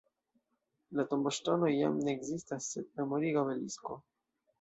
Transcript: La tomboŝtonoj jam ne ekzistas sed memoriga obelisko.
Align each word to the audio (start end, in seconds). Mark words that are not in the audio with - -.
La 0.99 1.03
tomboŝtonoj 1.11 1.69
jam 1.73 1.99
ne 2.07 2.15
ekzistas 2.19 2.71
sed 2.71 2.89
memoriga 3.01 3.41
obelisko. 3.43 3.99